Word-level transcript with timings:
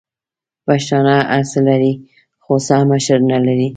پښتانه 0.65 1.15
هرڅه 1.33 1.59
لري 1.67 1.93
خو 2.43 2.53
سم 2.67 2.81
مشر 2.91 3.19
نلري! 3.31 3.69